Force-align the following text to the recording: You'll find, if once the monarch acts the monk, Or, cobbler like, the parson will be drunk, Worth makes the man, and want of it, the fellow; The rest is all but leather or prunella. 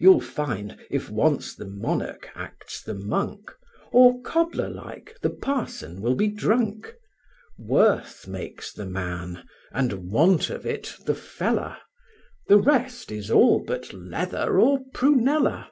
You'll 0.00 0.20
find, 0.20 0.76
if 0.90 1.08
once 1.08 1.54
the 1.54 1.64
monarch 1.64 2.28
acts 2.34 2.82
the 2.82 2.92
monk, 2.92 3.52
Or, 3.92 4.20
cobbler 4.20 4.68
like, 4.68 5.16
the 5.22 5.30
parson 5.30 6.00
will 6.02 6.16
be 6.16 6.26
drunk, 6.26 6.92
Worth 7.56 8.26
makes 8.26 8.72
the 8.72 8.84
man, 8.84 9.46
and 9.70 10.10
want 10.10 10.50
of 10.50 10.66
it, 10.66 10.94
the 11.06 11.14
fellow; 11.14 11.76
The 12.48 12.58
rest 12.58 13.12
is 13.12 13.30
all 13.30 13.60
but 13.62 13.92
leather 13.92 14.58
or 14.58 14.80
prunella. 14.92 15.70